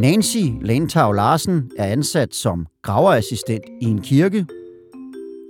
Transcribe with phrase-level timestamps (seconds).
[0.00, 4.46] Nancy Lentau Larsen er ansat som graverassistent i en kirke.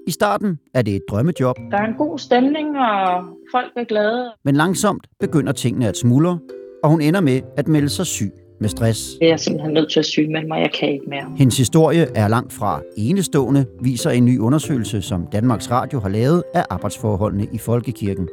[0.07, 3.25] I starten er det et drømmejob, Der er en god stemning, og
[3.55, 4.33] folk er glade.
[4.45, 6.39] men langsomt begynder tingene at smuldre,
[6.83, 9.17] og hun ender med at melde sig syg med stress.
[9.21, 10.61] Jeg er simpelthen nødt til at sygemelde mig.
[10.61, 11.33] Jeg kan ikke mere.
[11.37, 16.43] Hendes historie er langt fra enestående, viser en ny undersøgelse, som Danmarks Radio har lavet
[16.55, 18.29] af arbejdsforholdene i Folkekirken.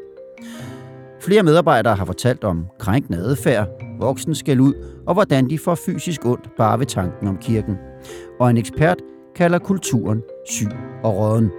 [1.21, 3.67] Flere medarbejdere har fortalt om krænkende adfærd,
[3.99, 4.73] voksen skal ud,
[5.07, 7.75] og hvordan de får fysisk ondt bare ved tanken om kirken.
[8.39, 8.97] Og en ekspert
[9.35, 10.71] kalder kulturen syg
[11.03, 11.51] og råden.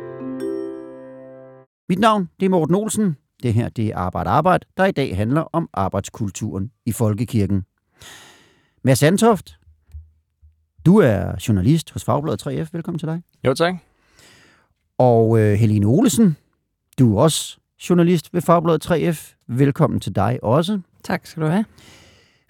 [1.88, 3.16] Mit navn det er Morten Olsen.
[3.42, 7.64] Det her det er Arbejde Arbejde, der i dag handler om arbejdskulturen i Folkekirken.
[8.84, 9.58] Mads Antoft,
[10.86, 12.68] du er journalist hos Fagbladet 3F.
[12.72, 13.22] Velkommen til dig.
[13.44, 13.74] Jo, tak.
[14.98, 16.36] Og øh, Helene Olesen,
[16.98, 17.58] du er også
[17.90, 19.34] journalist ved Fagbladet 3F.
[19.46, 20.80] Velkommen til dig også.
[21.04, 21.64] Tak skal du have.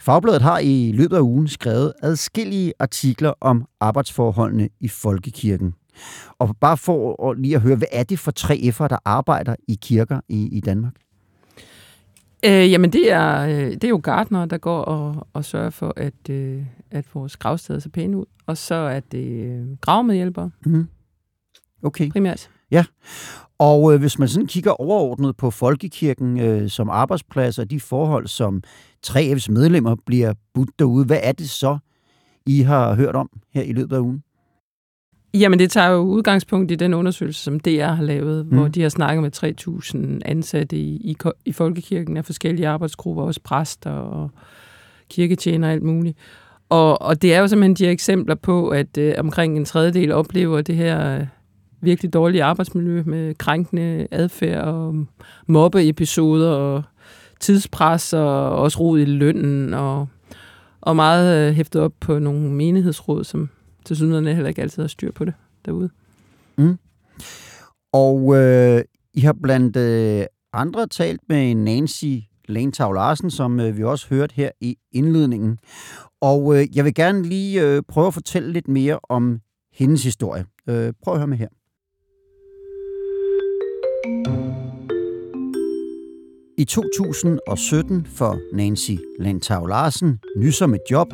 [0.00, 5.74] Fagbladet har i løbet af ugen skrevet adskillige artikler om arbejdsforholdene i Folkekirken.
[6.38, 10.20] Og bare for lige at høre, hvad er det for 3F'ere, der arbejder i kirker
[10.28, 10.92] i, i Danmark?
[12.44, 15.92] Øh, jamen, det er, øh, det er jo gardner, der går og, og sørger for,
[15.96, 18.24] at, øh, at vores gravsteder ser pæne ud.
[18.46, 20.88] Og så er det øh, gravmedhjælpere Mm-hmm.
[21.82, 22.10] Okay.
[22.10, 22.50] primært.
[23.58, 28.26] Og øh, hvis man sådan kigger overordnet på Folkekirken øh, som arbejdsplads og de forhold,
[28.26, 28.62] som
[29.06, 31.78] 3F's medlemmer bliver budt derude, hvad er det så,
[32.46, 34.22] I har hørt om her i løbet af ugen?
[35.34, 38.58] Jamen, det tager jo udgangspunkt i den undersøgelse, som DR har lavet, mm.
[38.58, 39.44] hvor de har snakket med
[40.20, 44.30] 3.000 ansatte i, i, i Folkekirken af forskellige arbejdsgrupper, også præster og
[45.10, 46.18] kirketjener og alt muligt.
[46.68, 50.12] Og, og det er jo simpelthen de her eksempler på, at øh, omkring en tredjedel
[50.12, 51.26] oplever det her
[51.80, 55.06] virkelig dårligt arbejdsmiljø med krænkende adfærd og
[55.46, 56.82] mobbeepisoder og
[57.40, 60.08] tidspres og også rod i lønnen og,
[60.80, 63.48] og meget øh, hæftet op på nogle menighedsråd, som
[63.84, 65.34] til synligheden heller ikke altid har styr på det
[65.66, 65.90] derude.
[66.58, 66.78] Mm.
[67.92, 68.82] Og øh,
[69.14, 72.04] I har blandt øh, andre talt med Nancy
[72.48, 75.58] Lentau Larsen, som øh, vi også hørte her i indledningen.
[76.20, 79.40] Og øh, jeg vil gerne lige øh, prøve at fortælle lidt mere om
[79.72, 80.44] hendes historie.
[80.68, 81.48] Øh, prøv at høre med her.
[86.58, 91.06] I 2017 får Nancy Lentau Larsen nys om et job,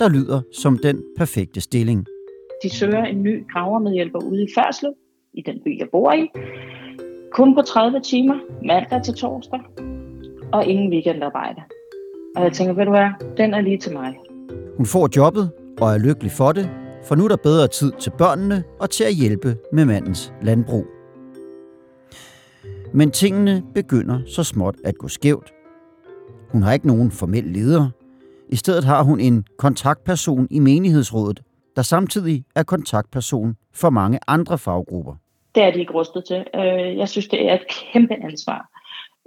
[0.00, 2.06] der lyder som den perfekte stilling.
[2.62, 4.92] De søger en ny gravermedhjælper ude i Færslev,
[5.34, 6.28] i den by, jeg bor i.
[7.32, 9.60] Kun på 30 timer, mandag til torsdag,
[10.52, 11.62] og ingen weekendarbejde.
[12.36, 14.14] Og jeg tænker, ved du hvad, den er lige til mig.
[14.76, 16.70] Hun får jobbet og er lykkelig for det,
[17.04, 20.95] for nu er der bedre tid til børnene og til at hjælpe med mandens landbrug.
[22.94, 25.52] Men tingene begynder så småt at gå skævt.
[26.52, 27.90] Hun har ikke nogen formel leder.
[28.48, 31.42] I stedet har hun en kontaktperson i menighedsrådet,
[31.76, 35.14] der samtidig er kontaktperson for mange andre faggrupper.
[35.54, 36.46] Det er de ikke rustet til.
[36.54, 38.68] Øh, jeg synes, det er et kæmpe ansvar.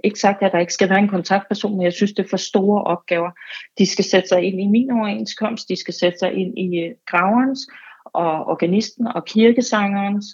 [0.04, 2.36] Ikke sagt, at der ikke skal være en kontaktperson, men jeg synes, det er for
[2.36, 3.30] store opgaver.
[3.78, 6.94] De skal sætte sig ind i min overenskomst, de skal sætte sig ind i øh,
[7.06, 7.60] graverens
[8.04, 10.26] og organisten og kirkesangerens.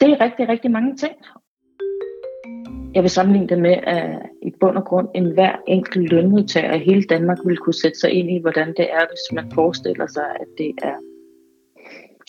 [0.00, 1.14] Det er rigtig, rigtig mange ting.
[2.94, 6.78] Jeg vil sammenligne det med, at i bund og grund en hver enkelt lønmodtager i
[6.78, 10.24] hele Danmark vil kunne sætte sig ind i, hvordan det er, hvis man forestiller sig,
[10.40, 10.94] at det er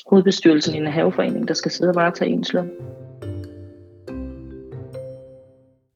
[0.09, 2.69] hovedbestyrelsen i en haveforening, der skal sidde og varetage ens løn.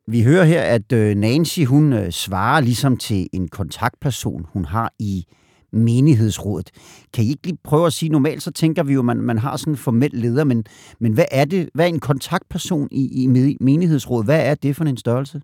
[0.08, 4.94] Vi hører her, at øh, Nancy hun øh, svarer ligesom til en kontaktperson, hun har
[5.00, 5.26] i
[5.72, 6.72] menighedsrådet.
[7.14, 9.38] Kan I ikke lige prøve at sige, normalt så tænker vi jo, at man, man
[9.38, 10.66] har sådan en formel leder, men,
[11.00, 11.70] men hvad er det?
[11.74, 13.28] Hvad er en kontaktperson i, i
[13.60, 14.26] menighedsrådet?
[14.26, 15.42] Hvad er det for en størrelse?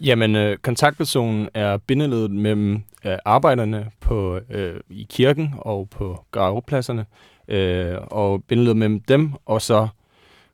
[0.00, 2.74] Jamen, øh, kontaktpersonen er bindeledet mellem
[3.06, 7.06] øh, arbejderne på øh, i kirken og på gravepladserne,
[7.48, 9.88] øh, og bindeledet mellem dem og så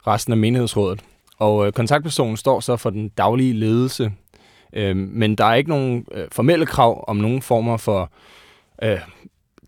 [0.06, 1.00] resten af menighedsrådet.
[1.38, 4.12] Og øh, kontaktpersonen står så for den daglige ledelse,
[4.72, 8.08] øh, men der er ikke nogen øh, formelle krav om nogen former for øh,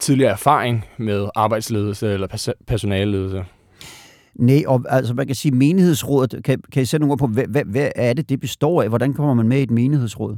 [0.01, 3.45] tidligere erfaring med arbejdsledelse eller pers- personalledelse.
[4.35, 7.45] Nej, og altså man kan sige, menighedsrådet, kan, kan I sætte nogle ord på, hvad,
[7.49, 8.89] hvad, hvad er det, det består af?
[8.89, 10.37] Hvordan kommer man med i et menighedsråd?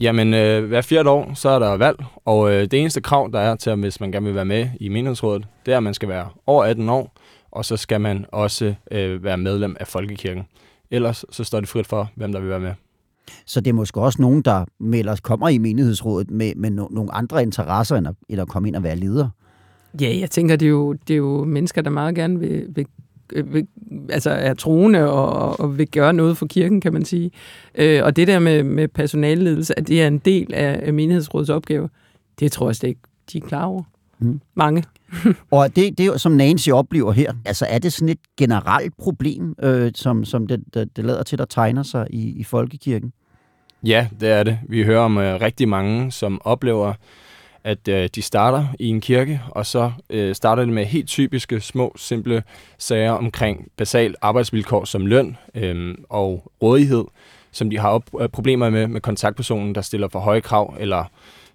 [0.00, 3.40] Jamen, øh, hver fjerde år, så er der valg, og øh, det eneste krav, der
[3.40, 6.08] er til, hvis man gerne vil være med i menighedsrådet, det er, at man skal
[6.08, 7.16] være over 18 år,
[7.50, 10.42] og så skal man også øh, være medlem af Folkekirken.
[10.90, 12.74] Ellers så står det frit for, hvem der vil være med.
[13.46, 17.14] Så det er måske også nogen, der melder, kommer i menighedsrådet med, med no, nogle
[17.14, 19.28] andre interesser, end at, end at komme ind og være leder.
[20.00, 22.86] Ja, jeg tænker, det er jo, det er jo mennesker, der meget gerne vil, vil
[23.30, 23.66] vil,
[24.08, 27.30] altså er troende og, og vil gøre noget for kirken, kan man sige.
[27.74, 31.88] Øh, og det der med, med personalledelse, at det er en del af menighedsrådets opgave,
[32.40, 33.00] det tror jeg slet ikke,
[33.32, 33.82] de er klar over.
[34.18, 34.40] Mm.
[34.54, 34.84] Mange.
[35.50, 39.54] og det, det er som Nancy oplever her, altså er det sådan et generelt problem,
[39.62, 43.12] øh, som, som det, det, det lader til, der tegner sig i, i folkekirken?
[43.82, 44.58] Ja, det er det.
[44.68, 46.92] Vi hører om øh, rigtig mange, som oplever,
[47.64, 51.60] at øh, de starter i en kirke, og så øh, starter det med helt typiske,
[51.60, 52.42] små, simple
[52.78, 57.04] sager omkring basal arbejdsvilkår som løn øh, og rådighed,
[57.52, 61.04] som de har op, øh, problemer med med kontaktpersonen, der stiller for høje krav eller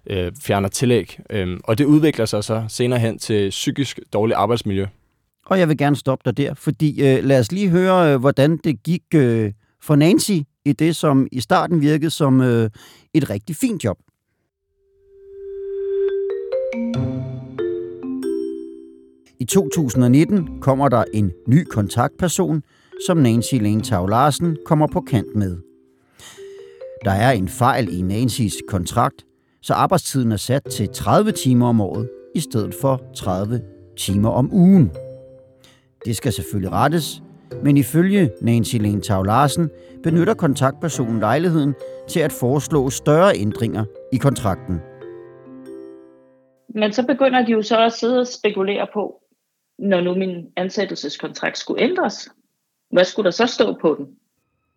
[0.06, 1.18] øh, fjerner tillæg.
[1.30, 4.86] Øh, og det udvikler sig så senere hen til psykisk dårligt arbejdsmiljø.
[5.46, 8.56] Og jeg vil gerne stoppe dig der, fordi øh, lad os lige høre, øh, hvordan
[8.56, 10.32] det gik øh, for Nancy
[10.64, 12.70] i det, som i starten virkede som øh,
[13.14, 13.98] et rigtig fint job.
[19.40, 22.62] I 2019 kommer der en ny kontaktperson,
[23.06, 25.58] som Nancy Lentau Larsen kommer på kant med.
[27.04, 29.24] Der er en fejl i Nancys kontrakt,
[29.62, 33.60] så arbejdstiden er sat til 30 timer om året i stedet for 30
[33.96, 34.90] timer om ugen.
[36.04, 37.22] Det skal selvfølgelig rettes,
[37.62, 39.70] men ifølge Nancy Lentau Larsen
[40.02, 41.74] benytter kontaktpersonen lejligheden
[42.08, 44.80] til at foreslå større ændringer i kontrakten.
[46.74, 49.14] Men så begynder de jo så at sidde og spekulere på,
[49.78, 52.28] når nu min ansættelseskontrakt skulle ændres,
[52.90, 54.06] hvad skulle der så stå på den?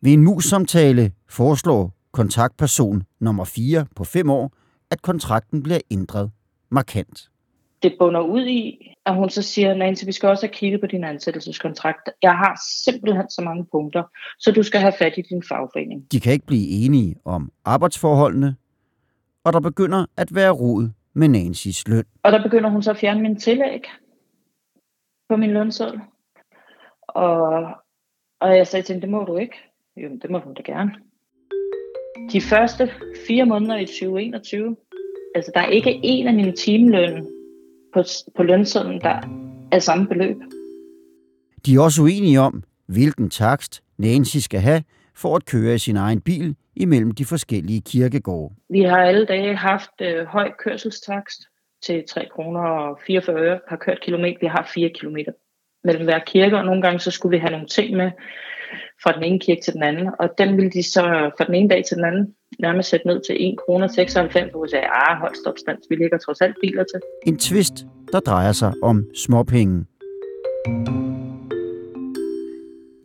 [0.01, 4.51] Ved en mus-samtale foreslår kontaktperson nummer 4 på 5 år,
[4.95, 6.31] at kontrakten bliver ændret
[6.69, 7.29] markant.
[7.83, 10.87] Det bunder ud i, at hun så siger, Nancy, vi skal også have kigget på
[10.87, 12.09] din ansættelseskontrakt.
[12.21, 14.03] Jeg har simpelthen så mange punkter,
[14.39, 16.11] så du skal have fat i din fagforening.
[16.11, 18.55] De kan ikke blive enige om arbejdsforholdene,
[19.43, 22.05] og der begynder at være rod med Nancys løn.
[22.23, 23.81] Og der begynder hun så at fjerne min tillæg
[25.29, 25.99] på min lønseddel.
[27.07, 27.67] Og,
[28.39, 29.55] og jeg sagde til hende, det må du ikke.
[29.97, 30.91] Jo, det må hun da gerne.
[32.31, 32.91] De første
[33.27, 34.77] fire måneder i 2021,
[35.35, 37.27] altså der er ikke en af mine timeløn
[37.93, 38.03] på,
[38.35, 39.19] på lønsedlen, der
[39.71, 40.37] er samme beløb.
[41.65, 44.83] De er også uenige om, hvilken takst Nancy skal have
[45.15, 48.55] for at køre i sin egen bil imellem de forskellige kirkegårde.
[48.69, 51.41] Vi har alle dage haft øh, høj kørselstakst
[51.85, 54.37] til 3 kroner og 44 øre per kørt kilometer.
[54.41, 55.31] Vi har 4 kilometer
[55.83, 58.11] mellem hver kirke, og nogle gange så skulle vi have nogle ting med
[59.03, 61.69] fra den ene kirke til den anden, og den ville de så fra den ene
[61.69, 65.35] dag til den anden nærmest sætte ned til 1 kroner 96, hvor sagde, ah, hold
[65.35, 66.99] stop stand, vi ligger trods alt biler til.
[67.25, 69.85] En twist, der drejer sig om småpenge.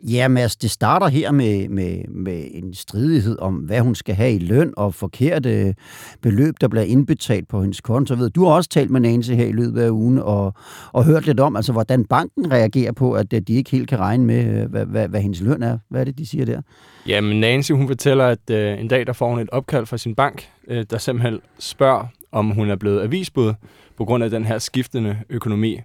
[0.02, 4.32] Ja, Mads, det starter her med, med, med en stridighed om, hvad hun skal have
[4.32, 5.74] i løn og forkerte
[6.22, 8.14] beløb, der bliver indbetalt på hendes konto.
[8.14, 10.54] Ved, du har også talt med Nancy her i løbet af ugen og,
[10.92, 14.24] og hørt lidt om, altså, hvordan banken reagerer på, at de ikke helt kan regne
[14.24, 15.78] med, hvad, hvad, hvad hendes løn er.
[15.88, 16.62] Hvad er det, de siger der?
[17.06, 20.14] Jamen, Nancy hun fortæller, at øh, en dag der får hun et opkald fra sin
[20.14, 23.52] bank, øh, der simpelthen spørger, om hun er blevet avisbud
[23.96, 25.80] på grund af den her skiftende økonomi.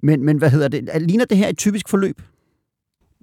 [0.00, 0.88] Men, men hvad hedder det?
[1.00, 2.20] Ligner det her et typisk forløb?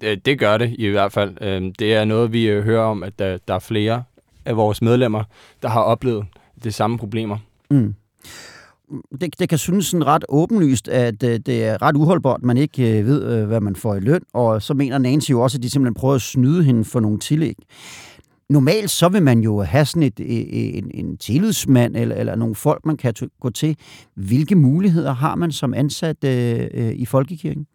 [0.02, 1.36] Det gør det i hvert fald.
[1.40, 4.02] Øhm, det er noget, vi øh, hører om, at der, der er flere
[4.44, 5.24] af vores medlemmer,
[5.62, 6.24] der har oplevet
[6.64, 7.38] de samme problemer.
[7.70, 7.94] Mm.
[9.20, 12.82] Det, det kan synes sådan ret åbenlyst, at øh, det er ret uholdbart, man ikke
[12.82, 15.94] ved, hvad man får i løn, og så mener Nancy jo også, at de simpelthen
[15.94, 17.56] prøver at snyde hende for nogle tillæg.
[18.48, 20.20] Normalt så vil man jo have sådan et,
[20.78, 23.76] en, en tillidsmand eller, eller nogle folk, man kan gå til.
[24.14, 27.66] Hvilke muligheder har man som ansat øh, i Folkekirken?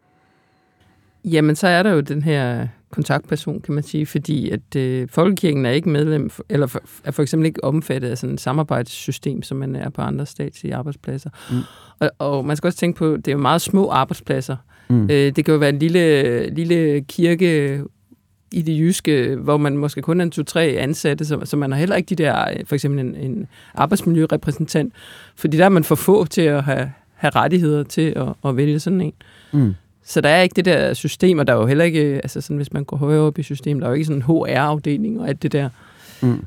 [1.31, 5.65] Jamen, så er der jo den her kontaktperson, kan man sige, fordi at øh, Folkekirken
[5.65, 9.57] er ikke medlem, eller for, er for eksempel ikke omfattet af sådan et samarbejdssystem, som
[9.57, 11.29] man er på andre statslige arbejdspladser.
[11.51, 11.57] Mm.
[11.99, 14.55] Og, og man skal også tænke på, det er jo meget små arbejdspladser.
[14.89, 15.03] Mm.
[15.03, 17.81] Øh, det kan jo være en lille, lille kirke
[18.51, 21.79] i det jyske, hvor man måske kun er en to-tre ansatte, så, så man har
[21.79, 24.93] heller ikke de der, for eksempel en, en arbejdsmiljørepræsentant,
[25.35, 28.79] fordi der er man for få til at have, have rettigheder til at, at vælge
[28.79, 29.13] sådan en.
[29.51, 29.73] Mm.
[30.07, 32.57] Så der er ikke det der system, og der er jo heller ikke, altså sådan,
[32.57, 35.27] hvis man går højere op i systemet, der er jo ikke sådan en HR-afdeling og
[35.27, 35.69] alt det der.
[36.21, 36.45] Mm.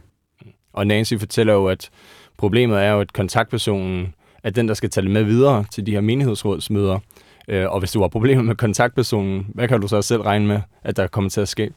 [0.72, 1.90] Og Nancy fortæller jo, at
[2.36, 5.92] problemet er jo, at kontaktpersonen er den, der skal tage det med videre til de
[5.92, 6.98] her menighedsrådsmøder.
[7.48, 10.60] Øh, og hvis du har problemer med kontaktpersonen, hvad kan du så selv regne med,
[10.82, 11.70] at der kommer til at ske?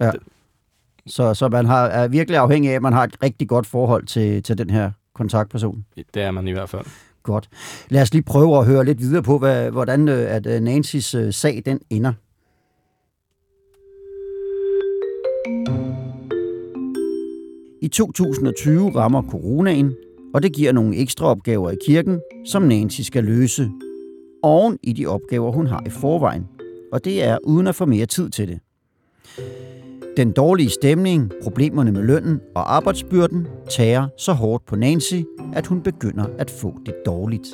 [0.00, 0.10] Ja.
[1.06, 4.06] Så, så man har, er virkelig afhængig af, at man har et rigtig godt forhold
[4.06, 5.84] til, til den her kontaktperson.
[6.14, 6.84] Det er man i hvert fald.
[7.22, 7.48] Godt.
[7.88, 11.14] Lad os lige prøve at høre lidt videre på, hvad, hvordan øh, at øh, Nancys
[11.14, 12.12] øh, sag den ender.
[17.82, 19.94] I 2020 rammer coronaen,
[20.34, 23.70] og det giver nogle ekstra opgaver i kirken, som Nancy skal løse.
[24.42, 26.46] Oven i de opgaver, hun har i forvejen.
[26.92, 28.60] Og det er uden at få mere tid til det.
[30.16, 35.14] Den dårlige stemning, problemerne med lønnen og arbejdsbyrden tager så hårdt på Nancy,
[35.54, 37.46] at hun begynder at få det dårligt.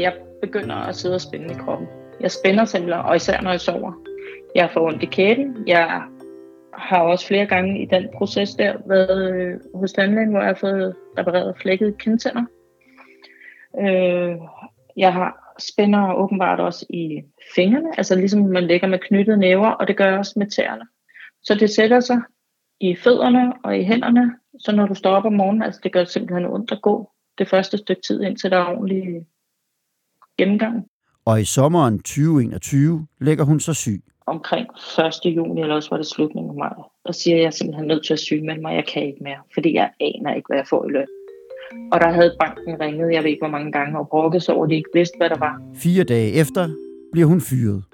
[0.00, 1.88] Jeg begynder at sidde og spænde i kroppen.
[2.20, 3.92] Jeg spænder simpelthen, og især når jeg sover.
[4.54, 5.56] Jeg får ondt i kæben.
[5.66, 6.02] Jeg
[6.72, 10.58] har også flere gange i den proces der været øh, hos tandlægen, hvor jeg har
[10.60, 12.44] fået repareret flækkede kindtænder.
[13.80, 14.36] Øh,
[14.96, 17.22] jeg har spænder åbenbart også i
[17.54, 20.84] fingrene, altså ligesom man ligger med knyttede næver, og det gør jeg også med tæerne.
[21.44, 22.20] Så det sætter sig
[22.80, 26.04] i fødderne og i hænderne, så når du står op om morgenen, altså det gør
[26.04, 29.26] simpelthen ondt at gå det første stykke tid, indtil der er ordentlig
[30.38, 30.86] gennemgang.
[31.24, 34.02] Og i sommeren 2021 lægger hun sig syg.
[34.26, 34.66] Omkring
[35.26, 35.36] 1.
[35.36, 36.72] juni, eller også var det slutningen af maj,
[37.04, 39.22] og siger, at jeg er simpelthen nødt til at syge med mig, jeg kan ikke
[39.22, 41.06] mere, fordi jeg aner ikke, hvad jeg får i løn.
[41.92, 44.64] Og der havde banken ringet, jeg ved ikke hvor mange gange, og brokket så over,
[44.64, 45.62] at de ikke vidste, hvad der var.
[45.74, 46.68] Fire dage efter
[47.12, 47.84] bliver hun fyret.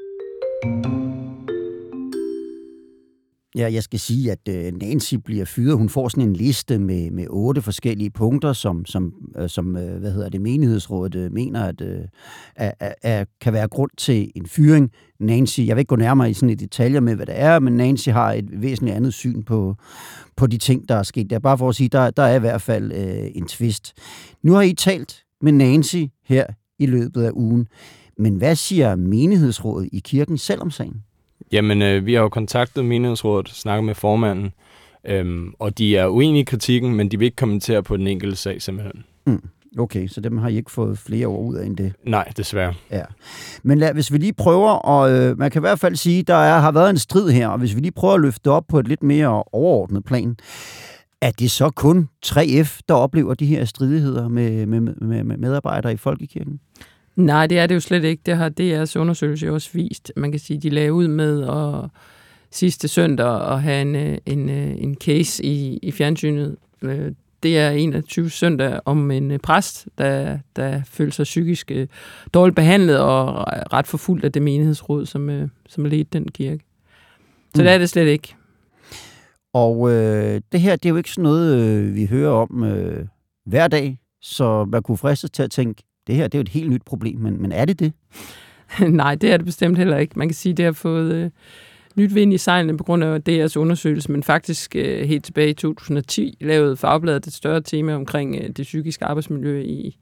[3.56, 5.76] Ja, jeg skal sige, at øh, Nancy bliver fyret.
[5.76, 9.98] Hun får sådan en liste med, med otte forskellige punkter, som, som, øh, som øh,
[9.98, 11.80] hvad hedder det, menighedsrådet øh, mener, at,
[12.56, 14.90] at, at, at kan være grund til en fyring.
[15.20, 17.76] Nancy, jeg vil ikke gå nærmere i sådan i detaljer med, hvad det er, men
[17.76, 19.76] Nancy har et væsentligt andet syn på,
[20.36, 21.30] på de ting, der er sket.
[21.30, 23.92] Det er bare for at sige, der, der er i hvert fald øh, en twist.
[24.42, 26.46] Nu har I talt med Nancy her
[26.78, 27.66] i løbet af ugen.
[28.18, 31.02] Men hvad siger menighedsrådet i kirken selv om sagen?
[31.52, 34.52] Jamen, øh, vi har jo kontaktet menighedsrådet, snakket med formanden,
[35.04, 38.36] øhm, og de er uenige i kritikken, men de vil ikke kommentere på den enkelte
[38.36, 39.04] sag simpelthen.
[39.26, 39.42] Mm.
[39.78, 41.92] Okay, så dem har I ikke fået flere år ud af end det?
[42.06, 42.74] Nej, desværre.
[42.90, 43.02] Ja.
[43.62, 46.34] Men lad, hvis vi lige prøver, og øh, man kan i hvert fald sige, der
[46.34, 48.78] er, har været en strid her, og hvis vi lige prøver at løfte op på
[48.78, 50.36] et lidt mere overordnet plan,
[51.20, 55.92] er det så kun 3F, der oplever de her stridigheder med, med, med, med medarbejdere
[55.92, 56.60] i Folkekirken?
[57.16, 58.22] Nej, det er det jo slet ikke.
[58.26, 60.12] Det har DR's undersøgelse også vist.
[60.16, 61.90] Man kan sige, de lagde ud med at
[62.50, 66.56] sidste søndag at have en, øh, en, øh, en case i, i fjernsynet.
[66.82, 67.12] Øh,
[67.42, 71.72] det er 21 søndag om en præst, der, der følte sig psykisk
[72.34, 76.64] dårligt behandlet og ret forfulgt af det menighedsråd, som, som ledte den kirke.
[77.54, 77.64] Så mm.
[77.64, 78.34] det er det slet ikke.
[79.54, 83.06] Og øh, det her, det er jo ikke sådan noget, øh, vi hører om øh,
[83.46, 86.48] hver dag, så man kunne fristes til at tænke, det her det er jo et
[86.48, 87.92] helt nyt problem, men, men er det det?
[88.88, 90.18] Nej, det er det bestemt heller ikke.
[90.18, 91.30] Man kan sige, at det har fået øh,
[91.96, 95.54] nyt vind i sejlene på grund af DR's undersøgelse, men faktisk øh, helt tilbage i
[95.54, 99.96] 2010 lavede Fagbladet et større tema omkring øh, det psykiske arbejdsmiljø i,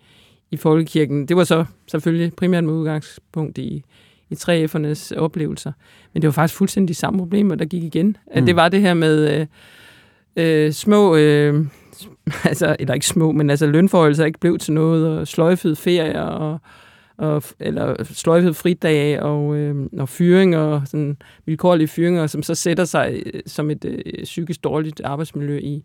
[0.50, 1.28] i folkekirken.
[1.28, 3.82] Det var så selvfølgelig primært med udgangspunkt i,
[4.30, 5.72] i 3F'ernes oplevelser.
[6.12, 8.16] Men det var faktisk fuldstændig de samme problemer, der gik igen.
[8.36, 8.46] Mm.
[8.46, 9.46] Det var det her med øh,
[10.38, 11.16] øh, små...
[11.16, 11.66] Øh,
[12.44, 16.60] altså, eller ikke små, men altså lønforholdelser ikke blev til noget, og sløjfede ferier, og,
[17.18, 21.16] og, eller sløjfede fridage, og, øh, og fyringer, sådan
[21.46, 25.84] vilkårlige fyringer, som så sætter sig øh, som et øh, psykisk dårligt arbejdsmiljø i,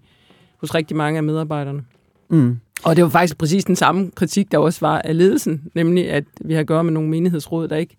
[0.57, 1.83] hos rigtig mange af medarbejderne.
[2.29, 2.59] Mm.
[2.83, 6.23] Og det var faktisk præcis den samme kritik, der også var af ledelsen, nemlig at
[6.41, 7.95] vi har at gøre med nogle menighedsråd, der ikke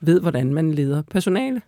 [0.00, 1.62] ved, hvordan man leder personale.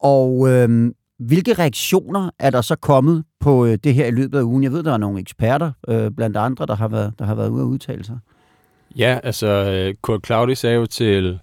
[0.00, 0.92] Og øh,
[1.26, 4.62] hvilke reaktioner er der så kommet på øh, det her i løbet af ugen?
[4.62, 7.48] Jeg ved, der er nogle eksperter, øh, blandt andre, der har været, der har været
[7.48, 8.18] ude at udtale sig.
[8.96, 11.38] Ja, altså øh, Kurt Claudi sagde jo til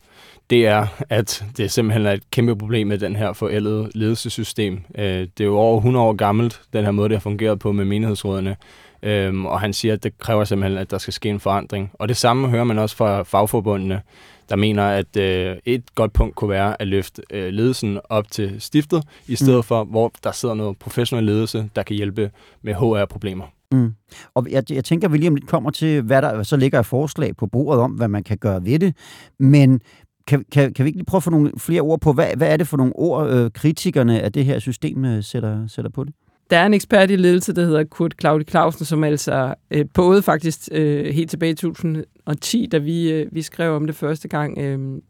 [0.49, 4.81] DR, at det simpelthen er et kæmpe problem med den her forældede ledelsessystem.
[4.97, 7.71] Øh, det er jo over 100 år gammelt, den her måde, det har fungeret på
[7.71, 8.55] med menighedsrådene.
[9.03, 11.91] Øhm, og han siger, at det kræver simpelthen, at der skal ske en forandring.
[11.93, 14.01] Og det samme hører man også fra fagforbundene,
[14.49, 18.61] der mener, at øh, et godt punkt kunne være at løfte øh, ledelsen op til
[18.61, 19.63] stiftet, i stedet mm.
[19.63, 23.45] for, hvor der sidder noget professionel ledelse, der kan hjælpe med HR-problemer.
[23.71, 23.93] Mm.
[24.33, 26.77] Og jeg, jeg tænker, at vi lige om lidt kommer til, hvad der så ligger
[26.77, 28.95] af forslag på bordet om, hvad man kan gøre ved det.
[29.39, 29.81] Men
[30.27, 32.53] kan, kan, kan vi ikke lige prøve at få nogle flere ord på, hvad, hvad
[32.53, 36.03] er det for nogle ord, øh, kritikerne af det her system øh, sætter, sætter på
[36.03, 36.13] det?
[36.49, 40.21] Der er en ekspert i ledelse, der hedder Kurt Claudi Clausen, som altså øh, både
[40.21, 44.57] faktisk øh, helt tilbage i 2010, da vi, øh, vi skrev om det første gang,
[44.57, 45.01] øh,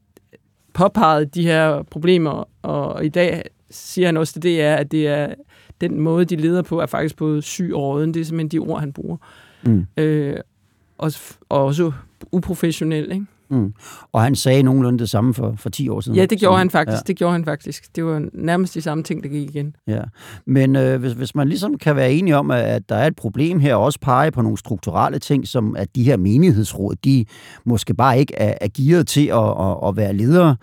[0.74, 4.92] påpegede de her problemer, og, og i dag siger han også, at det er, at
[4.92, 5.34] det er
[5.82, 8.14] den måde, de leder på, er faktisk både syg og råden.
[8.14, 9.18] Det er simpelthen de ord, han bruger.
[9.64, 9.86] Mm.
[9.98, 10.38] Øh,
[10.98, 11.12] og,
[11.50, 11.92] og også
[12.32, 13.26] uprofessionel, ikke?
[13.50, 13.74] Mm.
[14.12, 16.16] Og han sagde nogenlunde det samme for, for 10 år siden.
[16.18, 16.96] Ja, det gjorde Så- han faktisk.
[16.98, 17.04] Ja.
[17.08, 17.96] Det gjorde han faktisk.
[17.96, 19.76] Det var nærmest de samme ting, der gik igen.
[19.88, 20.02] Ja,
[20.46, 23.16] men øh, hvis, hvis man ligesom kan være enige om, at, at der er et
[23.16, 27.26] problem her, og også pege på nogle strukturelle ting, som at de her menighedsråd, de
[27.66, 30.56] måske bare ikke er, er gearet til at, at, at være ledere,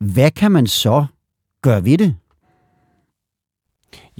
[0.00, 1.04] hvad kan man så
[1.62, 2.14] gøre ved det?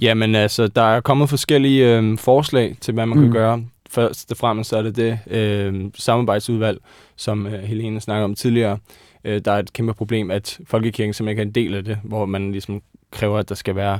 [0.01, 3.17] Jamen altså, der er kommet forskellige øh, forslag til, hvad man.
[3.17, 3.23] Mm.
[3.23, 3.63] kan gøre.
[3.91, 6.79] Først og fremmest så er det det øh, samarbejdsudvalg,
[7.15, 8.77] som øh, Helene snakker om tidligere.
[9.23, 11.97] Øh, der er et kæmpe problem, at Folkekirken simpelthen ikke er en del af det,
[12.03, 12.81] hvor man ligesom
[13.11, 13.99] kræver, at der skal være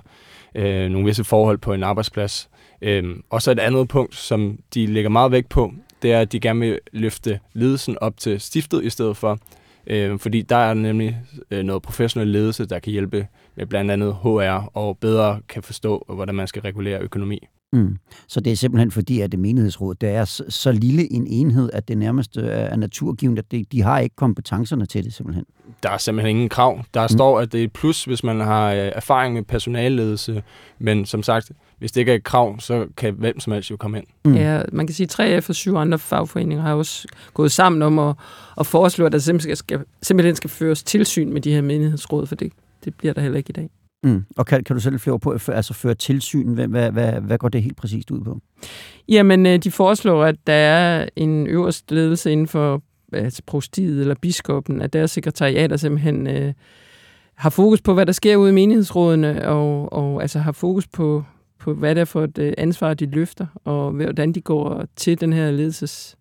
[0.56, 2.50] øh, nogle visse forhold på en arbejdsplads.
[2.82, 6.32] Øh, og så et andet punkt, som de lægger meget vægt på, det er, at
[6.32, 9.40] de gerne vil løfte ledelsen op til stiftet i stedet for.
[9.88, 11.18] Øh, fordi der er nemlig
[11.52, 16.06] øh, noget professionel ledelse, der kan hjælpe med blandt andet HR, og bedre kan forstå,
[16.08, 17.48] hvordan man skal regulere økonomi.
[17.74, 17.98] Mm.
[18.28, 21.70] Så det er simpelthen fordi, at det menighedsråd, det er så, så lille en enhed,
[21.74, 25.46] at det nærmest øh, er naturgivet, at de, de har ikke kompetencerne til det simpelthen.
[25.84, 26.84] Der er simpelthen ingen krav.
[26.94, 27.10] Der mm.
[27.10, 30.44] står, at det er et plus, hvis man har øh, erfaring med personalledelse,
[30.80, 33.78] men som sagt, hvis det ikke er et krav, så kan hvem som helst jo
[33.78, 34.08] komme ind.
[34.26, 34.36] Mm.
[34.36, 38.00] Ja, man kan sige, at 3F og syv andre fagforeninger har også gået sammen om
[38.00, 38.16] at,
[38.60, 42.36] at foreslå, at der simpelthen skal, simpelthen skal føres tilsyn med de her menighedsråd, for
[42.36, 42.52] det,
[42.86, 43.70] det bliver der heller ikke i dag.
[44.04, 44.26] Mm.
[44.38, 46.54] Og kan, kan du selv flere på, altså føre tilsyn?
[46.54, 48.40] Hvad, hvad, hvad, hvad går det helt præcist ud på?
[49.10, 54.16] Jamen, øh, de foreslår, at der er en øverste ledelse inden for altså, prostiet eller
[54.22, 56.54] biskoppen, at deres sekretariater simpelthen øh,
[57.36, 61.24] har fokus på, hvad der sker ude i menighedsrådene, og, og altså har fokus på,
[61.60, 65.22] på, hvad det er for et øh, ansvar, de løfter, og hvordan de går til
[65.22, 66.16] den her ledelses,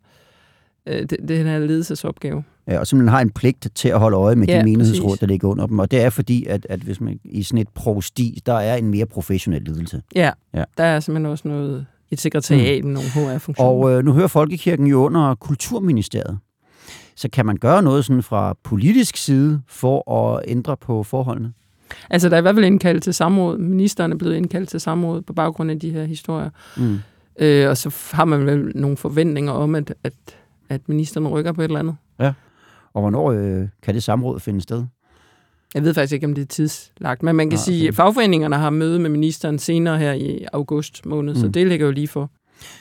[0.86, 2.44] øh, den her ledelsesopgave.
[2.68, 5.20] Ja, og simpelthen har en pligt til at holde øje med Ja, de menighedsråd, præcis.
[5.20, 5.78] der ligger under dem.
[5.78, 8.88] Og det er fordi, at, at hvis man i sådan et prosti, der er en
[8.90, 10.02] mere professionel ledelse.
[10.14, 10.20] Ja,
[10.54, 10.58] Ja.
[10.58, 10.64] ja.
[10.78, 13.70] der er simpelthen også noget, et sekretariat med nogle HR-funktioner.
[13.70, 16.38] Og øh, nu hører Folkekirken jo under Kulturministeriet.
[17.16, 21.52] Så kan man gøre noget sådan fra politisk side for at ændre på forholdene?
[22.10, 23.58] Altså, der er i hvert fald indkaldt til samråd.
[23.58, 26.50] Ministeren er blevet indkaldt til samråd på baggrund af de her historier.
[26.76, 26.98] Mm.
[27.38, 30.12] Øh, og så har man vel nogle forventninger om, at, at,
[30.68, 31.96] at ministeren rykker på et eller andet.
[32.98, 34.84] Og hvornår øh, kan det samråd finde sted?
[35.74, 37.88] Jeg ved faktisk ikke, om det er tidslagt, men man kan ah, sige, okay.
[37.88, 41.40] at fagforeningerne har møde med ministeren senere her i august måned, mm.
[41.40, 42.30] så det ligger jo lige for.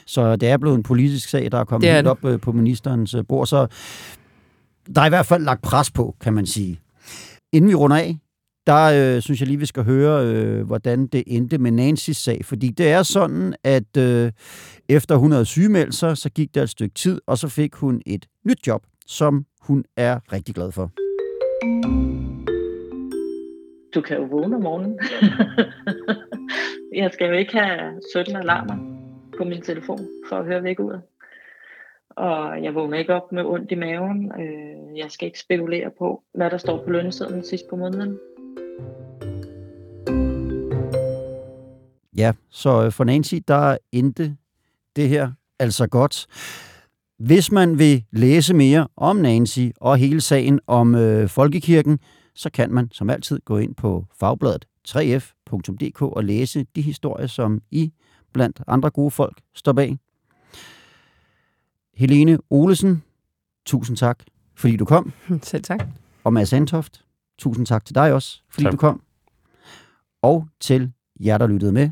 [0.06, 2.40] Så det er blevet en politisk sag, der er kommet Det er helt op øh,
[2.40, 3.48] på ministerens øh, bord.
[3.48, 3.68] Så
[4.96, 6.80] der er i hvert fald lagt pres på, kan man sige.
[7.54, 8.18] Inden vi runder af,
[8.68, 12.46] der øh, synes jeg lige, vi skal høre, øh, hvordan det endte med Nancys sag.
[12.46, 14.32] Fordi det er sådan, at øh,
[14.90, 18.02] efter hun havde sygemeldt sig, så gik der et stykke tid, og så fik hun
[18.06, 20.92] et nyt job, som hun er rigtig glad for.
[23.96, 25.00] Du kan jo vågne om morgenen.
[27.02, 28.78] jeg skal jo ikke have 17 alarmer
[29.38, 30.00] på min telefon
[30.30, 31.00] for at høre væk ud.
[32.10, 34.32] Og jeg vågner ikke op med ondt i maven.
[34.42, 38.20] Øh, Jeg skal ikke spekulere på, hvad der står på lønsedlen sidst på måneden.
[42.18, 44.38] Ja, så øh, for Nancy, der endte
[44.96, 46.28] det her altså godt.
[47.18, 52.00] Hvis man vil læse mere om Nancy og hele sagen om øh, Folkekirken,
[52.36, 57.62] så kan man som altid gå ind på fagbladet 3f.dk og læse de historier, som
[57.72, 57.94] I
[58.34, 59.98] blandt andre gode folk står bag.
[61.94, 63.04] Helene Olesen,
[63.66, 64.24] tusind tak,
[64.56, 65.14] fordi du kom.
[65.44, 65.88] Selv tak.
[66.24, 67.06] Og Mads Antoft,
[67.38, 68.72] tusind tak til dig også, fordi Tak.
[68.72, 69.02] du kom.
[70.22, 71.90] Og til jer, der lyttede med.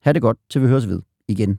[0.00, 1.58] Ha' det godt, til vi høres ved igen.